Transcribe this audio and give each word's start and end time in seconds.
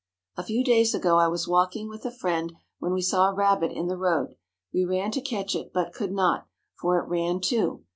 A 0.35 0.43
few 0.43 0.63
days 0.63 0.95
ago 0.95 1.19
I 1.19 1.27
was 1.27 1.47
walking 1.47 1.87
with 1.87 2.05
a 2.07 2.11
friend 2.11 2.53
when 2.79 2.91
we 2.91 3.03
saw 3.03 3.29
a 3.29 3.35
rabbit 3.35 3.71
in 3.71 3.85
the 3.85 3.97
road. 3.99 4.33
We 4.73 4.83
ran 4.83 5.11
to 5.11 5.21
catch 5.21 5.53
it, 5.55 5.71
but 5.71 5.93
could 5.93 6.11
not, 6.11 6.47
for 6.75 6.97
it 6.99 7.07
ran 7.07 7.39
too. 7.39 7.83